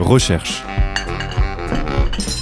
Recherche. 0.00 0.64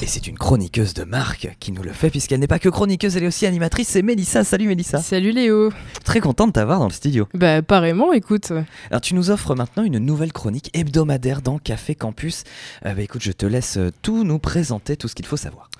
Et 0.07 0.09
c'est 0.09 0.29
une 0.29 0.39
chroniqueuse 0.39 0.95
de 0.95 1.03
marque 1.03 1.57
qui 1.59 1.73
nous 1.73 1.83
le 1.83 1.93
fait, 1.93 2.11
puisqu'elle 2.11 2.39
n'est 2.39 2.47
pas 2.47 2.61
que 2.61 2.69
chroniqueuse, 2.69 3.17
elle 3.17 3.25
est 3.25 3.27
aussi 3.27 3.45
animatrice. 3.45 3.89
C'est 3.89 4.03
Mélissa. 4.03 4.45
Salut 4.45 4.69
Mélissa. 4.69 4.99
Salut 4.99 5.33
Léo. 5.33 5.73
Très 6.05 6.21
contente 6.21 6.51
de 6.51 6.53
t'avoir 6.53 6.79
dans 6.79 6.87
le 6.87 6.93
studio. 6.93 7.27
Bah, 7.35 7.61
pareillement, 7.61 8.13
écoute. 8.13 8.53
Alors, 8.89 9.01
tu 9.01 9.17
nous 9.17 9.33
offres 9.33 9.57
maintenant 9.57 9.83
une 9.83 9.99
nouvelle 9.99 10.33
chronique 10.33 10.71
hebdomadaire 10.75 11.43
dans 11.43 11.59
Café 11.59 11.97
Campus. 11.97 12.45
Euh, 12.85 12.95
bah, 12.95 13.03
écoute, 13.03 13.21
je 13.21 13.33
te 13.33 13.47
laisse 13.47 13.79
euh, 13.79 13.91
tout 14.03 14.23
nous 14.23 14.39
présenter, 14.39 14.97
tout 14.97 15.09
ce 15.09 15.17
qu'il 15.17 15.27
faut 15.27 15.37
savoir. 15.37 15.71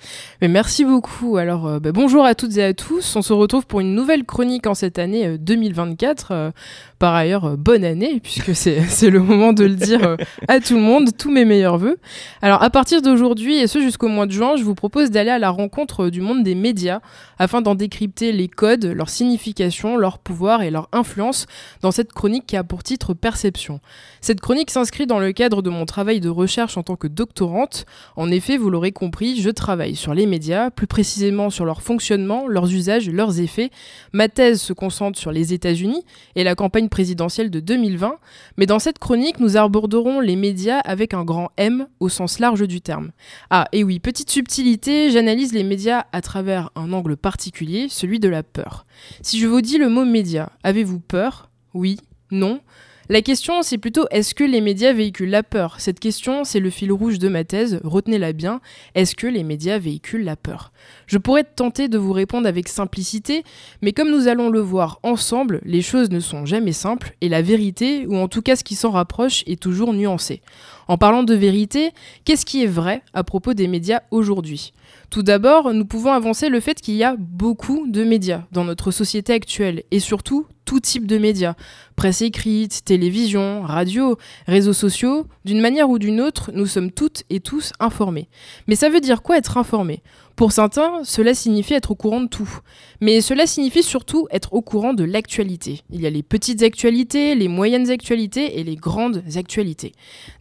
Mais 0.41 0.47
merci 0.47 0.85
beaucoup. 0.85 1.37
Alors, 1.37 1.67
euh, 1.67 1.79
bah, 1.79 1.91
bonjour 1.91 2.25
à 2.25 2.35
toutes 2.35 2.57
et 2.57 2.63
à 2.63 2.73
tous. 2.73 3.15
On 3.15 3.21
se 3.21 3.33
retrouve 3.33 3.65
pour 3.65 3.79
une 3.79 3.95
nouvelle 3.95 4.23
chronique 4.23 4.67
en 4.67 4.73
cette 4.73 4.99
année 4.99 5.25
euh, 5.25 5.37
2024. 5.37 6.31
Euh, 6.31 6.51
par 6.99 7.13
ailleurs, 7.15 7.57
bonne 7.57 7.83
année, 7.83 8.19
puisque 8.23 8.55
c'est 8.55 8.81
c'est 8.87 9.09
le 9.09 9.19
moment 9.19 9.53
de 9.53 9.65
le 9.65 9.75
dire 9.75 10.17
à 10.47 10.59
tout 10.59 10.75
le 10.75 10.81
monde. 10.81 11.09
Tous 11.17 11.31
mes 11.31 11.45
meilleurs 11.45 11.77
voeux. 11.77 11.97
Alors, 12.41 12.61
à 12.61 12.69
partir 12.69 13.01
d'aujourd'hui, 13.01 13.57
et 13.57 13.67
ce 13.67 13.79
jusqu'au 13.79 14.07
mois 14.17 14.25
de 14.25 14.31
juin, 14.31 14.55
je 14.55 14.63
vous 14.63 14.73
propose 14.73 15.11
d'aller 15.11 15.29
à 15.29 15.37
la 15.37 15.51
rencontre 15.51 16.09
du 16.09 16.21
monde 16.21 16.43
des 16.43 16.55
médias 16.55 17.01
afin 17.37 17.61
d'en 17.61 17.75
décrypter 17.75 18.31
les 18.31 18.47
codes, 18.47 18.85
leur 18.85 19.09
signification, 19.09 19.95
leur 19.95 20.17
pouvoir 20.17 20.63
et 20.63 20.71
leur 20.71 20.89
influence 20.91 21.45
dans 21.83 21.91
cette 21.91 22.13
chronique 22.13 22.47
qui 22.47 22.57
a 22.57 22.63
pour 22.63 22.81
titre 22.81 23.13
Perception. 23.13 23.79
Cette 24.19 24.41
chronique 24.41 24.71
s'inscrit 24.71 25.05
dans 25.05 25.19
le 25.19 25.33
cadre 25.33 25.61
de 25.61 25.69
mon 25.69 25.85
travail 25.85 26.19
de 26.19 26.29
recherche 26.29 26.77
en 26.77 26.83
tant 26.83 26.95
que 26.95 27.05
doctorante. 27.05 27.85
En 28.15 28.31
effet, 28.31 28.57
vous 28.57 28.71
l'aurez 28.71 28.91
compris, 28.91 29.39
je 29.39 29.51
travaille 29.51 29.95
sur 29.95 30.15
les 30.15 30.25
médias, 30.25 30.71
plus 30.71 30.87
précisément 30.87 31.51
sur 31.51 31.65
leur 31.65 31.83
fonctionnement, 31.83 32.47
leurs 32.47 32.73
usages, 32.73 33.07
leurs 33.07 33.39
effets. 33.39 33.69
Ma 34.13 34.29
thèse 34.29 34.59
se 34.61 34.73
concentre 34.73 35.19
sur 35.19 35.31
les 35.31 35.53
États-Unis 35.53 36.03
et 36.35 36.43
la 36.43 36.55
campagne 36.55 36.89
présidentielle 36.89 37.51
de 37.51 37.59
2020, 37.59 38.15
mais 38.57 38.65
dans 38.65 38.79
cette 38.79 38.97
chronique, 38.97 39.39
nous 39.39 39.57
aborderons 39.57 40.21
les 40.21 40.35
médias 40.35 40.79
avec 40.79 41.13
un 41.13 41.23
grand 41.23 41.51
M 41.57 41.85
au 41.99 42.09
sens 42.09 42.39
large 42.39 42.67
du 42.67 42.81
terme. 42.81 43.11
Ah, 43.51 43.67
et 43.71 43.83
oui, 43.83 43.99
petite 44.07 44.31
subtilité, 44.31 45.11
j'analyse 45.11 45.51
les 45.51 45.65
médias 45.65 46.05
à 46.13 46.21
travers 46.21 46.69
un 46.77 46.93
angle 46.93 47.17
particulier, 47.17 47.87
celui 47.89 48.21
de 48.21 48.29
la 48.29 48.41
peur. 48.41 48.85
Si 49.21 49.37
je 49.37 49.47
vous 49.47 49.59
dis 49.59 49.77
le 49.77 49.89
mot 49.89 50.05
média, 50.05 50.53
avez-vous 50.63 51.01
peur? 51.01 51.49
Oui 51.73 51.99
Non 52.31 52.61
la 53.09 53.21
question, 53.21 53.61
c'est 53.61 53.77
plutôt 53.77 54.05
est-ce 54.11 54.35
que 54.35 54.43
les 54.43 54.61
médias 54.61 54.93
véhiculent 54.93 55.29
la 55.29 55.43
peur? 55.43 55.79
Cette 55.79 55.99
question, 55.99 56.43
c'est 56.43 56.59
le 56.59 56.69
fil 56.69 56.91
rouge 56.91 57.19
de 57.19 57.29
ma 57.29 57.43
thèse, 57.43 57.79
retenez-la 57.83 58.33
bien. 58.33 58.59
Est-ce 58.95 59.15
que 59.15 59.27
les 59.27 59.43
médias 59.43 59.77
véhiculent 59.77 60.23
la 60.23 60.35
peur? 60.35 60.71
Je 61.05 61.17
pourrais 61.17 61.43
tenter 61.43 61.87
de 61.87 61.97
vous 61.97 62.13
répondre 62.13 62.47
avec 62.47 62.67
simplicité, 62.67 63.43
mais 63.81 63.93
comme 63.93 64.11
nous 64.11 64.27
allons 64.27 64.49
le 64.49 64.59
voir 64.59 64.99
ensemble, 65.03 65.61
les 65.63 65.81
choses 65.81 66.09
ne 66.09 66.19
sont 66.19 66.45
jamais 66.45 66.73
simples 66.73 67.15
et 67.21 67.29
la 67.29 67.41
vérité, 67.41 68.05
ou 68.07 68.15
en 68.17 68.27
tout 68.27 68.41
cas 68.41 68.55
ce 68.55 68.63
qui 68.63 68.75
s'en 68.75 68.91
rapproche, 68.91 69.43
est 69.47 69.61
toujours 69.61 69.93
nuancée. 69.93 70.41
En 70.87 70.97
parlant 70.97 71.23
de 71.23 71.33
vérité, 71.33 71.91
qu'est-ce 72.25 72.45
qui 72.45 72.63
est 72.63 72.67
vrai 72.67 73.01
à 73.13 73.23
propos 73.23 73.53
des 73.53 73.67
médias 73.67 74.01
aujourd'hui? 74.11 74.73
Tout 75.09 75.23
d'abord, 75.23 75.73
nous 75.73 75.85
pouvons 75.85 76.11
avancer 76.11 76.49
le 76.49 76.59
fait 76.59 76.81
qu'il 76.81 76.95
y 76.95 77.03
a 77.03 77.15
beaucoup 77.17 77.87
de 77.87 78.03
médias 78.03 78.43
dans 78.51 78.65
notre 78.65 78.91
société 78.91 79.33
actuelle, 79.33 79.83
et 79.91 79.99
surtout 79.99 80.45
tout 80.67 80.81
type 80.81 81.07
de 81.07 81.17
médias. 81.17 81.55
Presse 81.95 82.21
écrite, 82.21 82.83
télévision, 82.85 83.61
radio, 83.63 84.17
réseaux 84.45 84.73
sociaux, 84.73 85.25
d'une 85.45 85.61
manière 85.61 85.89
ou 85.89 85.97
d'une 85.97 86.21
autre, 86.21 86.51
nous 86.53 86.67
sommes 86.67 86.91
toutes 86.91 87.23
et 87.31 87.39
tous 87.39 87.71
informés. 87.79 88.27
Mais 88.67 88.75
ça 88.75 88.89
veut 88.89 88.99
dire 88.99 89.23
quoi 89.23 89.37
être 89.37 89.57
informé? 89.57 90.03
Pour 90.37 90.51
certains, 90.51 91.03
cela 91.03 91.33
signifie 91.33 91.73
être 91.73 91.89
au 91.89 91.95
courant 91.95 92.21
de 92.21 92.27
tout. 92.27 92.59
Mais 93.01 93.21
cela 93.21 93.47
signifie 93.47 93.81
surtout 93.81 94.27
être 94.29 94.53
au 94.53 94.61
courant 94.61 94.93
de 94.93 95.03
l'actualité. 95.03 95.81
Il 95.89 95.99
y 95.99 96.05
a 96.05 96.11
les 96.11 96.21
petites 96.21 96.61
actualités, 96.61 97.33
les 97.33 97.47
moyennes 97.47 97.89
actualités 97.89 98.59
et 98.59 98.63
les 98.63 98.75
grandes 98.75 99.23
actualités. 99.35 99.93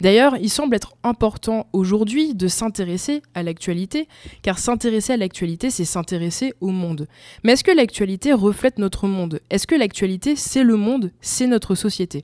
D'ailleurs, 0.02 0.36
il 0.38 0.50
semble 0.50 0.76
être 0.76 0.92
important 1.02 1.66
aujourd'hui 1.72 2.34
de 2.34 2.46
s'intéresser 2.46 3.22
à 3.32 3.42
l'actualité, 3.42 4.06
car 4.42 4.58
s'intéresser 4.58 5.14
à 5.14 5.16
l'actualité, 5.16 5.70
c'est 5.70 5.86
s'intéresser 5.86 6.52
au 6.60 6.68
monde. 6.68 7.08
Mais 7.42 7.52
est-ce 7.52 7.64
que 7.64 7.70
l'actualité 7.70 8.34
reflète 8.34 8.76
notre 8.76 9.06
monde? 9.06 9.40
Est-ce 9.48 9.66
que 9.66 9.74
l'actualité, 9.74 10.36
c'est 10.36 10.62
le 10.62 10.76
monde, 10.76 11.10
c'est 11.22 11.46
notre 11.46 11.74
société? 11.74 12.22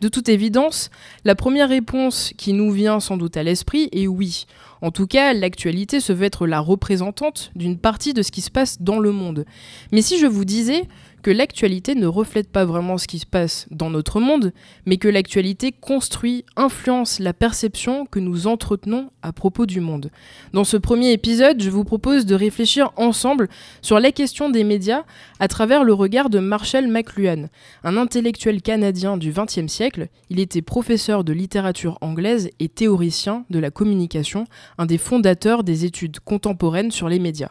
De 0.00 0.08
toute 0.08 0.28
évidence, 0.28 0.90
la 1.24 1.34
première 1.34 1.70
réponse 1.70 2.34
qui 2.36 2.52
nous 2.52 2.70
vient 2.70 3.00
sans 3.00 3.16
doute 3.16 3.38
à 3.38 3.42
l'esprit 3.42 3.88
est 3.92 4.06
oui. 4.06 4.44
En 4.84 4.90
tout 4.90 5.06
cas, 5.06 5.32
l'actualité 5.32 5.98
se 5.98 6.12
veut 6.12 6.26
être 6.26 6.46
la 6.46 6.60
représentante 6.60 7.52
d'une 7.56 7.78
partie 7.78 8.12
de 8.12 8.20
ce 8.20 8.30
qui 8.30 8.42
se 8.42 8.50
passe 8.50 8.82
dans 8.82 8.98
le 8.98 9.12
monde. 9.12 9.46
Mais 9.92 10.02
si 10.02 10.18
je 10.18 10.26
vous 10.26 10.44
disais 10.44 10.82
que 11.24 11.30
l'actualité 11.30 11.94
ne 11.94 12.06
reflète 12.06 12.52
pas 12.52 12.66
vraiment 12.66 12.98
ce 12.98 13.08
qui 13.08 13.18
se 13.18 13.24
passe 13.24 13.66
dans 13.70 13.88
notre 13.88 14.20
monde, 14.20 14.52
mais 14.84 14.98
que 14.98 15.08
l'actualité 15.08 15.72
construit, 15.72 16.44
influence 16.54 17.18
la 17.18 17.32
perception 17.32 18.04
que 18.04 18.18
nous 18.18 18.46
entretenons 18.46 19.10
à 19.22 19.32
propos 19.32 19.64
du 19.64 19.80
monde. 19.80 20.10
Dans 20.52 20.64
ce 20.64 20.76
premier 20.76 21.12
épisode, 21.12 21.62
je 21.62 21.70
vous 21.70 21.84
propose 21.84 22.26
de 22.26 22.34
réfléchir 22.34 22.92
ensemble 22.96 23.48
sur 23.80 23.98
la 24.00 24.12
question 24.12 24.50
des 24.50 24.64
médias 24.64 25.04
à 25.40 25.48
travers 25.48 25.82
le 25.82 25.94
regard 25.94 26.28
de 26.28 26.40
Marshall 26.40 26.88
McLuhan, 26.88 27.48
un 27.84 27.96
intellectuel 27.96 28.60
canadien 28.60 29.16
du 29.16 29.32
XXe 29.32 29.72
siècle. 29.72 30.08
Il 30.28 30.38
était 30.38 30.60
professeur 30.60 31.24
de 31.24 31.32
littérature 31.32 31.96
anglaise 32.02 32.50
et 32.60 32.68
théoricien 32.68 33.46
de 33.48 33.58
la 33.58 33.70
communication, 33.70 34.44
un 34.78 34.86
des 34.86 34.98
fondateurs 34.98 35.64
des 35.64 35.84
études 35.84 36.20
contemporaines 36.20 36.90
sur 36.90 37.08
les 37.08 37.18
médias. 37.18 37.50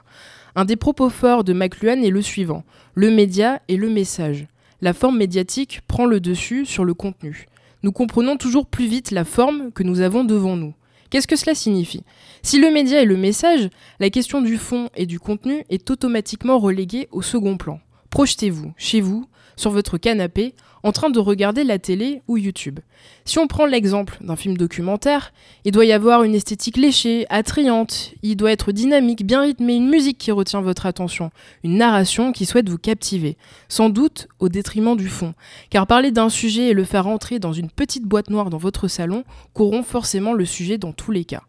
Un 0.55 0.65
des 0.65 0.75
propos 0.75 1.09
forts 1.09 1.43
de 1.43 1.53
McLuhan 1.53 2.01
est 2.03 2.09
le 2.09 2.21
suivant 2.21 2.63
le 2.95 3.09
média 3.09 3.61
et 3.67 3.77
le 3.77 3.89
message. 3.89 4.47
La 4.81 4.93
forme 4.93 5.17
médiatique 5.17 5.81
prend 5.87 6.05
le 6.05 6.19
dessus 6.19 6.65
sur 6.65 6.85
le 6.85 6.93
contenu. 6.93 7.47
Nous 7.81 7.91
comprenons 7.91 8.37
toujours 8.37 8.67
plus 8.67 8.87
vite 8.87 9.11
la 9.11 9.25
forme 9.25 9.71
que 9.71 9.83
nous 9.83 10.01
avons 10.01 10.23
devant 10.23 10.55
nous. 10.55 10.73
Qu'est-ce 11.09 11.27
que 11.27 11.35
cela 11.35 11.55
signifie? 11.55 12.03
Si 12.41 12.59
le 12.59 12.71
média 12.71 13.01
est 13.01 13.05
le 13.05 13.17
message, 13.17 13.69
la 13.99 14.09
question 14.09 14.41
du 14.41 14.57
fond 14.57 14.89
et 14.95 15.05
du 15.05 15.19
contenu 15.19 15.63
est 15.69 15.89
automatiquement 15.89 16.59
reléguée 16.59 17.07
au 17.11 17.21
second 17.21 17.57
plan. 17.57 17.79
Projetez-vous, 18.09 18.73
chez 18.77 19.01
vous, 19.01 19.25
sur 19.55 19.71
votre 19.71 19.97
canapé, 19.97 20.53
en 20.83 20.91
train 20.91 21.09
de 21.09 21.19
regarder 21.19 21.63
la 21.63 21.79
télé 21.79 22.21
ou 22.27 22.37
YouTube. 22.37 22.79
Si 23.25 23.39
on 23.39 23.47
prend 23.47 23.65
l'exemple 23.65 24.17
d'un 24.21 24.35
film 24.35 24.57
documentaire, 24.57 25.33
il 25.63 25.71
doit 25.71 25.85
y 25.85 25.93
avoir 25.93 26.23
une 26.23 26.35
esthétique 26.35 26.77
léchée, 26.77 27.25
attrayante, 27.29 28.13
il 28.21 28.35
doit 28.35 28.51
être 28.51 28.73
dynamique, 28.73 29.25
bien 29.25 29.41
rythmé, 29.41 29.75
une 29.75 29.89
musique 29.89 30.17
qui 30.17 30.31
retient 30.31 30.61
votre 30.61 30.85
attention, 30.85 31.31
une 31.63 31.77
narration 31.77 32.33
qui 32.33 32.45
souhaite 32.45 32.69
vous 32.69 32.77
captiver, 32.77 33.37
sans 33.69 33.89
doute 33.89 34.27
au 34.39 34.49
détriment 34.49 34.97
du 34.97 35.07
fond. 35.07 35.33
Car 35.69 35.87
parler 35.87 36.11
d'un 36.11 36.29
sujet 36.29 36.67
et 36.67 36.73
le 36.73 36.83
faire 36.83 37.07
entrer 37.07 37.39
dans 37.39 37.53
une 37.53 37.69
petite 37.69 38.03
boîte 38.03 38.29
noire 38.29 38.49
dans 38.49 38.57
votre 38.57 38.87
salon 38.89 39.23
courront 39.53 39.83
forcément 39.83 40.33
le 40.33 40.45
sujet 40.45 40.77
dans 40.77 40.91
tous 40.91 41.11
les 41.11 41.23
cas. 41.23 41.43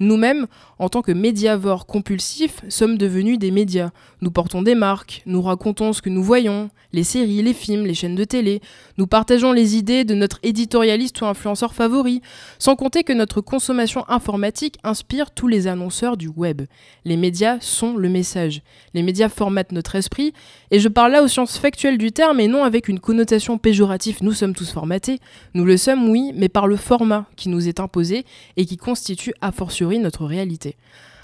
Nous-mêmes, 0.00 0.46
en 0.78 0.88
tant 0.88 1.02
que 1.02 1.12
médiavores 1.12 1.84
compulsifs, 1.84 2.62
sommes 2.70 2.96
devenus 2.96 3.38
des 3.38 3.50
médias. 3.50 3.90
Nous 4.22 4.30
portons 4.30 4.62
des 4.62 4.74
marques, 4.74 5.22
nous 5.26 5.42
racontons 5.42 5.92
ce 5.92 6.00
que 6.00 6.08
nous 6.08 6.22
voyons, 6.22 6.70
les 6.94 7.04
séries, 7.04 7.42
les 7.42 7.52
films, 7.52 7.84
les 7.84 7.92
chaînes 7.92 8.14
de 8.14 8.24
télé. 8.24 8.62
Nous 8.98 9.06
partageons 9.06 9.52
les 9.52 9.76
idées 9.76 10.04
de 10.04 10.14
notre 10.14 10.38
éditorialiste 10.42 11.20
ou 11.20 11.26
influenceur 11.26 11.74
favori, 11.74 12.20
sans 12.58 12.76
compter 12.76 13.04
que 13.04 13.12
notre 13.12 13.40
consommation 13.40 14.04
informatique 14.08 14.78
inspire 14.84 15.30
tous 15.30 15.48
les 15.48 15.66
annonceurs 15.66 16.16
du 16.16 16.28
web. 16.28 16.62
Les 17.04 17.16
médias 17.16 17.58
sont 17.60 17.96
le 17.96 18.08
message. 18.08 18.62
Les 18.94 19.02
médias 19.02 19.28
formatent 19.28 19.72
notre 19.72 19.96
esprit, 19.96 20.32
et 20.70 20.80
je 20.80 20.88
parle 20.88 21.12
là 21.12 21.22
aux 21.22 21.28
sciences 21.28 21.58
factuelles 21.58 21.98
du 21.98 22.12
terme 22.12 22.40
et 22.40 22.48
non 22.48 22.64
avec 22.64 22.88
une 22.88 23.00
connotation 23.00 23.58
péjorative. 23.58 24.18
Nous 24.22 24.32
sommes 24.32 24.54
tous 24.54 24.70
formatés. 24.70 25.18
Nous 25.54 25.64
le 25.64 25.76
sommes, 25.76 26.08
oui, 26.08 26.32
mais 26.34 26.48
par 26.48 26.66
le 26.66 26.76
format 26.76 27.26
qui 27.36 27.48
nous 27.48 27.68
est 27.68 27.80
imposé 27.80 28.24
et 28.56 28.66
qui 28.66 28.76
constitue 28.76 29.34
a 29.40 29.52
fortiori 29.52 29.98
notre 29.98 30.24
réalité. 30.24 30.76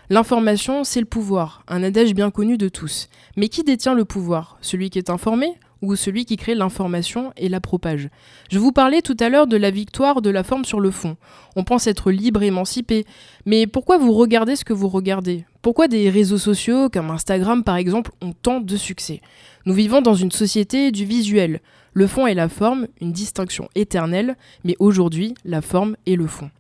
L'information, 0.09 0.85
c'est 0.85 1.01
le 1.01 1.07
pouvoir, 1.07 1.65
un 1.67 1.83
adage 1.83 2.15
bien 2.15 2.31
connu 2.31 2.57
de 2.59 2.69
tous. 2.69 3.09
Mais 3.37 3.49
qui 3.49 3.65
détient 3.65 3.93
le 3.95 4.05
pouvoir? 4.05 4.57
Celui 4.61 4.89
qui 4.89 4.99
est 4.99 5.11
informé? 5.11 5.59
Ou 5.83 5.95
celui 5.97 6.25
qui 6.25 6.37
crée 6.37 6.55
l'information 6.55 7.33
et 7.37 7.49
la 7.49 7.61
propage 7.61 8.09
Je 8.51 8.59
vous 8.59 8.73
parlais 8.73 9.03
tout 9.03 9.17
à 9.21 9.29
l'heure 9.29 9.47
de 9.47 9.57
la 9.57 9.71
victoire 9.71 10.23
de 10.23 10.31
la 10.31 10.43
forme 10.43 10.65
sur 10.65 10.81
le 10.81 10.91
fond. 10.91 11.17
On 11.55 11.65
pense 11.65 11.87
être 11.87 12.11
libre 12.11 12.43
et 12.43 12.47
émancipé. 12.47 13.05
Mais 13.45 13.67
pourquoi 13.67 13.99
vous 13.99 14.13
regardez 14.13 14.57
ce 14.57 14.65
que 14.65 14.73
vous 14.73 14.89
regardez? 14.89 15.45
Pourquoi 15.63 15.89
des 15.89 16.11
réseaux 16.11 16.39
sociaux 16.39 16.89
comme 16.89 17.11
Instagram 17.11 17.65
par 17.65 17.77
exemple 17.77 18.13
ont 18.23 18.33
tant 18.33 18.61
de 18.61 18.77
succès? 18.77 19.21
Nous 19.65 19.75
vivons 19.75 20.01
dans 20.01 20.15
une 20.15 20.31
société 20.33 20.93
du 20.93 21.05
visuel. 21.05 21.61
Le 21.93 22.07
fond 22.07 22.27
et 22.27 22.35
la 22.35 22.49
forme, 22.49 22.87
une 23.01 23.13
distinction 23.13 23.69
éternelle, 23.75 24.37
mais 24.65 24.77
aujourd'hui, 24.79 25.35
la 25.45 25.63
forme 25.63 25.97
et 26.07 26.15
le 26.15 26.27
fond. 26.27 26.51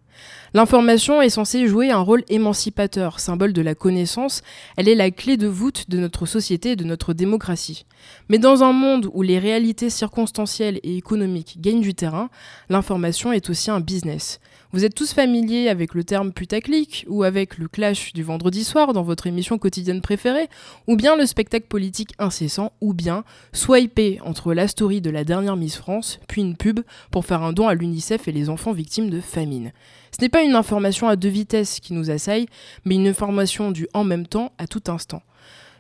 L'information 0.56 1.20
est 1.20 1.28
censée 1.28 1.66
jouer 1.66 1.90
un 1.90 2.00
rôle 2.00 2.24
émancipateur, 2.30 3.20
symbole 3.20 3.52
de 3.52 3.60
la 3.60 3.74
connaissance, 3.74 4.40
elle 4.78 4.88
est 4.88 4.94
la 4.94 5.10
clé 5.10 5.36
de 5.36 5.46
voûte 5.46 5.90
de 5.90 5.98
notre 5.98 6.24
société 6.24 6.70
et 6.70 6.76
de 6.76 6.84
notre 6.84 7.12
démocratie. 7.12 7.84
Mais 8.30 8.38
dans 8.38 8.64
un 8.64 8.72
monde 8.72 9.10
où 9.12 9.20
les 9.20 9.38
réalités 9.38 9.90
circonstancielles 9.90 10.80
et 10.82 10.96
économiques 10.96 11.58
gagnent 11.60 11.82
du 11.82 11.92
terrain, 11.92 12.30
l'information 12.70 13.34
est 13.34 13.50
aussi 13.50 13.70
un 13.70 13.80
business. 13.80 14.40
Vous 14.72 14.84
êtes 14.84 14.94
tous 14.94 15.12
familiers 15.12 15.68
avec 15.68 15.94
le 15.94 16.04
terme 16.04 16.32
putaclic 16.32 17.04
ou 17.08 17.22
avec 17.22 17.56
le 17.56 17.68
clash 17.68 18.12
du 18.14 18.22
vendredi 18.22 18.64
soir 18.64 18.92
dans 18.92 19.02
votre 19.02 19.26
émission 19.26 19.58
quotidienne 19.58 20.00
préférée, 20.00 20.48
ou 20.86 20.96
bien 20.96 21.16
le 21.16 21.24
spectacle 21.26 21.66
politique 21.66 22.14
incessant, 22.18 22.72
ou 22.80 22.92
bien 22.92 23.24
swiper 23.52 24.20
entre 24.24 24.54
la 24.54 24.68
story 24.68 25.00
de 25.00 25.10
la 25.10 25.24
dernière 25.24 25.56
Miss 25.56 25.76
France, 25.76 26.18
puis 26.28 26.40
une 26.40 26.56
pub 26.56 26.80
pour 27.10 27.26
faire 27.26 27.42
un 27.42 27.52
don 27.52 27.68
à 27.68 27.74
l'UNICEF 27.74 28.26
et 28.26 28.32
les 28.32 28.48
enfants 28.48 28.72
victimes 28.72 29.10
de 29.10 29.20
famine. 29.20 29.72
Ce 30.16 30.22
n'est 30.22 30.30
pas 30.30 30.42
une 30.46 30.54
information 30.54 31.08
à 31.08 31.16
deux 31.16 31.28
vitesses 31.28 31.80
qui 31.80 31.92
nous 31.92 32.10
assaille, 32.10 32.46
mais 32.84 32.94
une 32.94 33.08
information 33.08 33.70
du 33.70 33.88
en 33.92 34.04
même 34.04 34.26
temps 34.26 34.52
à 34.58 34.66
tout 34.66 34.82
instant. 34.88 35.22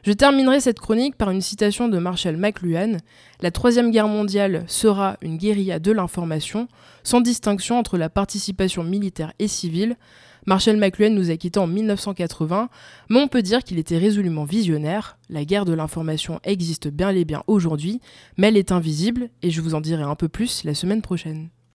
Je 0.06 0.12
terminerai 0.12 0.60
cette 0.60 0.78
chronique 0.78 1.16
par 1.16 1.30
une 1.30 1.40
citation 1.40 1.88
de 1.88 1.98
Marshall 1.98 2.36
McLuhan 2.36 2.98
La 3.40 3.50
Troisième 3.50 3.90
Guerre 3.90 4.06
mondiale 4.06 4.64
sera 4.68 5.16
une 5.20 5.36
guérilla 5.36 5.80
de 5.80 5.90
l'information, 5.90 6.68
sans 7.02 7.20
distinction 7.20 7.76
entre 7.76 7.98
la 7.98 8.08
participation 8.08 8.84
militaire 8.84 9.32
et 9.40 9.48
civile. 9.48 9.96
Marshall 10.46 10.76
McLuhan 10.76 11.10
nous 11.10 11.32
a 11.32 11.36
quittés 11.36 11.58
en 11.58 11.66
1980, 11.66 12.68
mais 13.08 13.18
on 13.18 13.26
peut 13.26 13.42
dire 13.42 13.64
qu'il 13.64 13.80
était 13.80 13.98
résolument 13.98 14.44
visionnaire. 14.44 15.18
La 15.28 15.44
guerre 15.44 15.64
de 15.64 15.74
l'information 15.74 16.38
existe 16.44 16.86
bien 16.86 17.10
et 17.10 17.24
bien 17.24 17.42
aujourd'hui, 17.48 18.00
mais 18.36 18.46
elle 18.46 18.56
est 18.56 18.70
invisible, 18.70 19.28
et 19.42 19.50
je 19.50 19.60
vous 19.60 19.74
en 19.74 19.80
dirai 19.80 20.04
un 20.04 20.14
peu 20.14 20.28
plus 20.28 20.62
la 20.62 20.74
semaine 20.74 21.02
prochaine. 21.02 21.48